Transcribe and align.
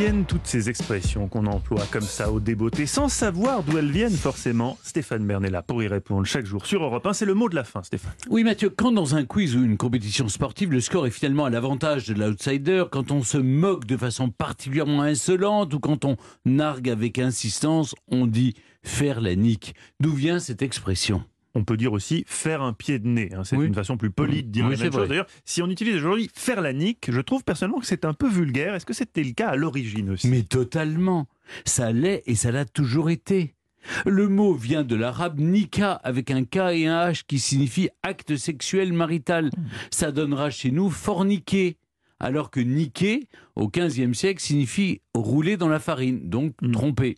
viennent 0.00 0.24
toutes 0.24 0.46
ces 0.46 0.70
expressions 0.70 1.28
qu'on 1.28 1.44
emploie 1.44 1.84
comme 1.90 2.00
ça 2.00 2.32
au 2.32 2.40
débeauté 2.40 2.86
sans 2.86 3.10
savoir 3.10 3.62
d'où 3.62 3.76
elles 3.76 3.90
viennent 3.90 4.16
forcément 4.16 4.78
Stéphane 4.82 5.26
Bern 5.26 5.44
est 5.44 5.50
là 5.50 5.60
pour 5.60 5.82
y 5.82 5.88
répondre 5.88 6.24
chaque 6.24 6.46
jour 6.46 6.64
sur 6.64 6.82
Europe 6.82 7.04
1. 7.04 7.12
C'est 7.12 7.26
le 7.26 7.34
mot 7.34 7.50
de 7.50 7.54
la 7.54 7.64
fin, 7.64 7.82
Stéphane. 7.82 8.14
Oui, 8.30 8.42
Mathieu, 8.42 8.70
quand 8.70 8.92
dans 8.92 9.14
un 9.14 9.26
quiz 9.26 9.54
ou 9.56 9.62
une 9.62 9.76
compétition 9.76 10.28
sportive, 10.28 10.72
le 10.72 10.80
score 10.80 11.06
est 11.06 11.10
finalement 11.10 11.44
à 11.44 11.50
l'avantage 11.50 12.06
de 12.06 12.14
l'outsider, 12.14 12.84
quand 12.90 13.10
on 13.10 13.22
se 13.22 13.36
moque 13.36 13.84
de 13.84 13.98
façon 13.98 14.30
particulièrement 14.30 15.02
insolente 15.02 15.74
ou 15.74 15.80
quand 15.80 16.06
on 16.06 16.16
nargue 16.46 16.88
avec 16.88 17.18
insistance, 17.18 17.94
on 18.08 18.26
dit 18.26 18.54
faire 18.82 19.20
la 19.20 19.36
nique. 19.36 19.74
D'où 20.00 20.14
vient 20.14 20.38
cette 20.38 20.62
expression? 20.62 21.24
On 21.54 21.64
peut 21.64 21.76
dire 21.76 21.92
aussi 21.92 22.24
faire 22.26 22.62
un 22.62 22.72
pied 22.72 22.98
de 22.98 23.06
nez. 23.06 23.30
Hein. 23.34 23.44
C'est 23.44 23.56
une 23.56 23.74
façon 23.74 23.96
plus 23.96 24.10
polie 24.10 24.42
de 24.42 24.48
dire 24.48 24.66
oui, 24.66 24.76
la 24.76 24.84
même 24.84 24.92
chose. 24.92 25.08
D'ailleurs, 25.08 25.26
si 25.44 25.62
on 25.62 25.68
utilise 25.68 25.96
aujourd'hui 25.96 26.30
faire 26.34 26.60
la 26.60 26.72
nique, 26.72 27.10
je 27.10 27.20
trouve 27.20 27.44
personnellement 27.44 27.80
que 27.80 27.86
c'est 27.86 28.04
un 28.04 28.14
peu 28.14 28.28
vulgaire. 28.28 28.74
Est-ce 28.74 28.86
que 28.86 28.92
c'était 28.92 29.24
le 29.24 29.32
cas 29.32 29.48
à 29.48 29.56
l'origine 29.56 30.10
aussi? 30.10 30.28
Mais 30.28 30.42
totalement. 30.42 31.26
Ça 31.64 31.92
l'est 31.92 32.22
et 32.26 32.34
ça 32.34 32.52
l'a 32.52 32.64
toujours 32.64 33.10
été. 33.10 33.54
Le 34.06 34.28
mot 34.28 34.54
vient 34.54 34.84
de 34.84 34.94
l'arabe 34.94 35.40
nika 35.40 35.92
avec 35.92 36.30
un 36.30 36.44
K 36.44 36.56
et 36.72 36.86
un 36.86 37.10
H 37.10 37.22
qui 37.26 37.38
signifie 37.38 37.88
acte 38.02 38.36
sexuel 38.36 38.92
marital. 38.92 39.50
Ça 39.90 40.12
donnera 40.12 40.50
chez 40.50 40.70
nous 40.70 40.90
forniquer. 40.90 41.76
Alors 42.22 42.50
que 42.50 42.60
niquer, 42.60 43.26
au 43.56 43.68
XVe 43.68 44.12
siècle, 44.12 44.42
signifie 44.42 45.00
rouler 45.14 45.56
dans 45.56 45.68
la 45.68 45.80
farine, 45.80 46.28
donc 46.28 46.52
hmm. 46.60 46.72
tromper. 46.72 47.16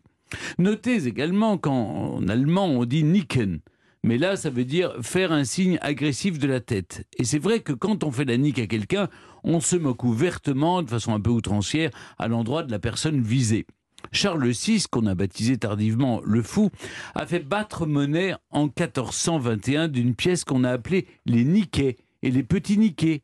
Notez 0.59 1.09
également 1.09 1.59
qu'en 1.59 2.27
allemand 2.29 2.67
on 2.67 2.85
dit 2.85 3.03
nicken, 3.03 3.61
mais 4.03 4.19
là, 4.19 4.37
ça 4.37 4.51
veut 4.51 4.65
dire 4.65 4.95
faire 5.01 5.33
un 5.33 5.45
signe 5.45 5.79
agressif 5.81 6.39
de 6.39 6.49
la 6.49 6.61
tête. 6.61 7.07
Et 7.19 7.25
c'est 7.25 7.39
vrai 7.39 7.61
que 7.61 7.73
quand 7.73 8.03
on 8.03 8.11
fait 8.11 8.25
la 8.25 8.37
nique 8.37 8.59
à 8.59 8.67
quelqu'un, 8.67 9.09
on 9.45 9.61
se 9.61 9.77
moque 9.77 10.05
ouvertement, 10.05 10.83
de 10.83 10.91
façon 10.91 11.15
un 11.15 11.21
peu 11.21 11.31
outrancière, 11.31 11.91
à 12.19 12.29
l'endroit 12.29 12.65
de 12.65 12.71
la 12.71 12.79
personne 12.79 13.21
visée. 13.21 13.67
Charles 14.11 14.49
VI, 14.49 14.85
qu'on 14.91 15.07
a 15.07 15.15
baptisé 15.15 15.57
tardivement 15.57 16.21
le 16.25 16.43
fou, 16.43 16.71
a 17.15 17.27
fait 17.27 17.41
battre 17.41 17.87
monnaie 17.87 18.35
en 18.51 18.65
1421 18.65 19.87
d'une 19.87 20.15
pièce 20.17 20.45
qu'on 20.45 20.65
a 20.65 20.71
appelée 20.71 21.07
les 21.25 21.45
niquets 21.45 21.97
et 22.23 22.31
les 22.33 22.43
petits 22.43 22.79
niquets. 22.79 23.23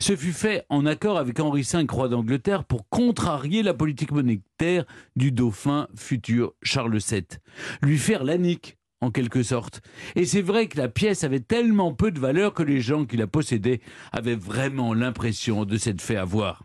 Ce 0.00 0.16
fut 0.16 0.32
fait 0.32 0.64
en 0.70 0.86
accord 0.86 1.18
avec 1.18 1.40
Henri 1.40 1.62
V, 1.62 1.86
roi 1.90 2.08
d'Angleterre, 2.08 2.64
pour 2.64 2.88
contrarier 2.88 3.62
la 3.62 3.74
politique 3.74 4.12
monétaire 4.12 4.84
du 5.16 5.32
dauphin 5.32 5.88
futur 5.96 6.54
Charles 6.62 6.98
VII. 6.98 7.26
Lui 7.82 7.98
faire 7.98 8.24
la 8.24 8.38
nique 8.38 8.78
en 9.04 9.10
quelque 9.10 9.42
sorte. 9.42 9.82
Et 10.16 10.24
c'est 10.24 10.42
vrai 10.42 10.66
que 10.66 10.78
la 10.78 10.88
pièce 10.88 11.24
avait 11.24 11.40
tellement 11.40 11.92
peu 11.92 12.10
de 12.10 12.18
valeur 12.18 12.54
que 12.54 12.62
les 12.62 12.80
gens 12.80 13.04
qui 13.04 13.16
la 13.16 13.26
possédaient 13.26 13.80
avaient 14.12 14.34
vraiment 14.34 14.94
l'impression 14.94 15.64
de 15.64 15.76
s'être 15.76 16.00
fait 16.00 16.16
avoir. 16.16 16.62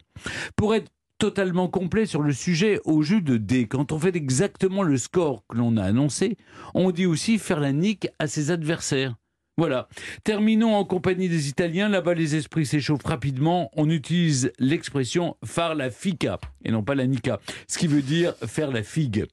Pour 0.56 0.74
être 0.76 0.92
totalement 1.18 1.68
complet 1.68 2.06
sur 2.06 2.22
le 2.22 2.32
sujet 2.32 2.80
au 2.86 3.02
jeu 3.02 3.22
de 3.22 3.38
dés, 3.38 3.68
quand 3.68 3.92
on 3.92 4.00
fait 4.00 4.16
exactement 4.16 4.84
le 4.84 4.98
score 4.98 5.44
que 5.48 5.58
l'on 5.58 5.78
a 5.78 5.84
annoncé, 5.84 6.38
on 6.74 6.92
dit 6.92 7.06
aussi 7.06 7.38
faire 7.38 7.60
la 7.60 7.74
nique 7.74 8.08
à 8.20 8.28
ses 8.28 8.52
adversaires. 8.52 9.16
Voilà. 9.58 9.90
Terminons 10.24 10.74
en 10.74 10.86
compagnie 10.86 11.28
des 11.28 11.50
Italiens. 11.50 11.90
Là-bas, 11.90 12.14
les 12.14 12.38
esprits 12.38 12.66
s'échauffent 12.66 13.04
rapidement. 13.04 13.70
On 13.76 13.90
utilise 13.90 14.54
l'expression 14.58 15.36
far 15.44 15.76
la 15.76 15.90
fica 15.90 16.40
et 16.64 16.72
non 16.72 16.82
pas 16.82 16.96
la 16.96 17.06
nica, 17.06 17.42
ce 17.68 17.78
qui 17.78 17.88
veut 17.88 18.02
dire 18.02 18.36
faire 18.48 18.72
la 18.72 18.84
figue 18.84 19.26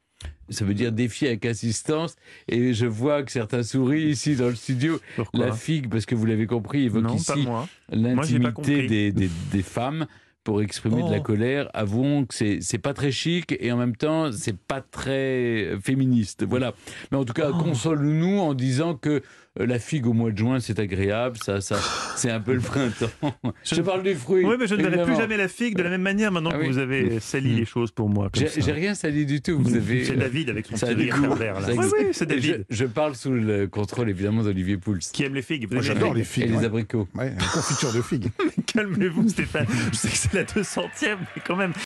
ça 0.49 0.65
veut 0.65 0.75
dire 0.75 0.93
défi 0.93 1.27
avec 1.27 1.45
assistance. 1.47 2.17
Et 2.49 2.75
je 2.75 2.87
vois 2.87 3.23
que 3.23 3.33
certains 3.33 3.63
sourient 3.63 4.09
ici 4.09 4.37
dans 4.37 4.49
le 4.49 4.55
studio. 4.55 5.01
la 5.35 5.53
figue, 5.53 5.89
parce 5.89 6.07
que 6.07 6.15
vous 6.15 6.27
l'avez 6.27 6.47
compris, 6.47 6.85
évoque 6.85 7.15
ici 7.15 7.47
l'intimité 7.91 8.87
des, 8.87 9.13
des, 9.13 9.31
des, 9.53 9.63
femmes 9.63 10.07
pour 10.47 10.63
exprimer 10.63 11.03
de 11.03 11.11
la 11.11 11.19
oh. 11.19 11.23
colère. 11.23 11.69
Avouons 11.75 12.25
que 12.25 12.33
c'est 12.33 12.79
pas 12.79 12.95
très 12.95 13.11
chic 13.11 13.57
et 13.59 13.73
en 13.73 13.77
même 13.77 13.97
temps, 13.97 14.31
c'est 14.31 14.57
pas 14.57 14.81
très 14.81 15.73
féministe. 15.83 16.45
Voilà. 16.49 16.73
Mais 17.11 17.19
en 17.19 17.25
tout 17.25 17.33
cas, 17.33 17.51
oh. 17.53 17.59
console-nous 17.59 18.39
en 18.39 18.55
disant 18.55 18.95
que 18.95 19.23
euh, 19.59 19.67
la 19.67 19.79
figue 19.79 20.07
au 20.07 20.13
mois 20.13 20.31
de 20.31 20.39
juin, 20.39 20.61
c'est 20.61 20.79
agréable, 20.79 21.37
ça, 21.43 21.61
ça, 21.61 21.79
c'est 22.17 22.31
un 22.31 22.41
peu 22.41 22.55
le 22.55 22.61
printemps. 22.61 23.11
Je, 23.65 23.81
parle 23.81 24.03
du 24.03 24.15
fruit. 24.15 24.45
Oui, 24.45 24.57
mais 24.59 24.67
je 24.67 24.75
ne 24.75 24.83
verrai 24.83 25.03
plus 25.03 25.17
jamais 25.17 25.37
la 25.37 25.49
figue 25.49 25.77
de 25.77 25.83
la 25.83 25.91
même 25.91 26.03
manière 26.03 26.31
maintenant 26.31 26.51
ah 26.53 26.59
que 26.59 26.67
vous 26.67 26.79
avez 26.79 27.21
sali 27.21 27.55
les 27.55 27.65
choses 27.65 27.91
pour 27.91 28.09
moi. 28.09 28.31
J'ai 28.35 28.73
rien 28.73 28.95
sali 28.95 29.27
du 29.27 29.41
tout. 29.41 29.59
Vous 29.59 29.75
avez. 29.75 30.05
C'est 30.05 30.17
David 30.17 30.51
avec 30.51 30.67
son 30.67 30.75
petit 30.75 30.95
vert 30.95 31.61
là. 31.61 31.69
Oui, 31.71 31.87
oui, 31.99 32.07
c'est 32.13 32.27
David. 32.27 32.67
Je, 32.71 32.85
parle 32.85 33.15
sous 33.15 33.33
le 33.33 33.67
contrôle 33.67 34.11
évidemment 34.11 34.43
d'Olivier 34.43 34.77
Pouls. 34.77 34.99
Qui 35.13 35.25
aime 35.25 35.35
les 35.35 35.43
figues. 35.43 35.67
J'adore 35.81 36.15
les 36.15 36.25
figues. 36.25 36.45
Et 36.45 36.49
les 36.49 36.65
abricots. 36.65 37.09
Ouais, 37.15 37.31
une 37.31 37.37
confiture 37.37 37.93
de 37.93 38.03
figues. 38.03 38.29
Calmez-vous, 38.77 39.29
Stéphane. 39.29 39.67
Je 39.91 39.97
sais 39.97 40.09
que 40.09 40.17
c'est 40.17 40.35
la 40.35 40.45
200e, 40.45 41.17
mais 41.35 41.43
quand 41.45 41.57
même. 41.57 41.73